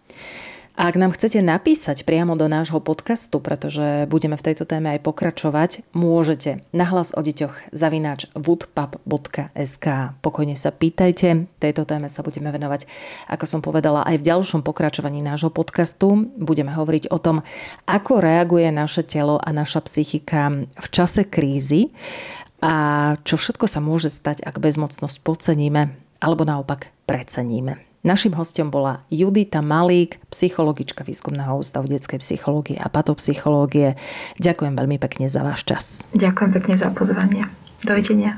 A 0.75 0.91
ak 0.91 0.99
nám 0.99 1.15
chcete 1.15 1.39
napísať 1.39 2.03
priamo 2.03 2.35
do 2.35 2.51
nášho 2.51 2.83
podcastu, 2.83 3.39
pretože 3.39 4.11
budeme 4.11 4.35
v 4.35 4.43
tejto 4.43 4.67
téme 4.67 4.91
aj 4.91 5.07
pokračovať, 5.07 5.87
môžete 5.95 6.67
nahlas 6.75 7.15
o 7.15 7.23
deťoch 7.23 7.71
zavináč 7.71 8.27
woodpub.sk. 8.35 9.85
Pokojne 10.19 10.59
sa 10.59 10.75
pýtajte, 10.75 11.47
tejto 11.63 11.87
téme 11.87 12.11
sa 12.11 12.27
budeme 12.27 12.51
venovať, 12.51 12.91
ako 13.31 13.45
som 13.47 13.63
povedala, 13.63 14.03
aj 14.03 14.19
v 14.19 14.27
ďalšom 14.27 14.67
pokračovaní 14.67 15.23
nášho 15.23 15.47
podcastu. 15.47 16.27
Budeme 16.35 16.75
hovoriť 16.75 17.07
o 17.07 17.23
tom, 17.23 17.47
ako 17.87 18.19
reaguje 18.19 18.67
naše 18.67 19.07
telo 19.07 19.39
a 19.39 19.55
naša 19.55 19.79
psychika 19.87 20.51
v 20.59 20.87
čase 20.91 21.23
krízy 21.23 21.95
a 22.59 23.15
čo 23.23 23.39
všetko 23.39 23.63
sa 23.71 23.79
môže 23.79 24.11
stať, 24.11 24.43
ak 24.43 24.59
bezmocnosť 24.59 25.23
podceníme 25.23 26.04
alebo 26.25 26.41
naopak 26.41 26.89
preceníme. 27.05 27.77
Našim 28.05 28.37
hostom 28.37 28.69
bola 28.69 29.01
Judita 29.09 29.65
Malík, 29.65 30.21
psychologička 30.29 31.01
Výskumného 31.01 31.57
ústavu 31.57 31.89
detskej 31.89 32.21
psychológie 32.21 32.77
a 32.77 32.85
patopsychológie. 32.85 33.97
Ďakujem 34.37 34.73
veľmi 34.77 34.97
pekne 35.01 35.25
za 35.25 35.41
váš 35.41 35.65
čas. 35.65 35.85
Ďakujem 36.13 36.51
pekne 36.53 36.73
za 36.77 36.93
pozvanie. 36.93 37.49
Dovidenia. 37.81 38.37